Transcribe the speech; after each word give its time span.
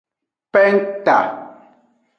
Penta. 0.53 1.17